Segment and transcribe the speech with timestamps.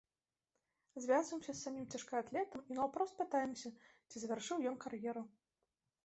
[1.03, 3.69] Звязваемся з самім цяжкаатлетам і наўпрост пытаемся,
[4.09, 5.23] ці завяршыў ён кар'еру.